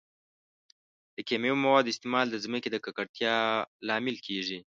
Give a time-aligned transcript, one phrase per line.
[1.15, 3.35] د کیمیاوي موادو استعمال د ځمکې د ککړتیا
[3.87, 4.57] لامل کیږي.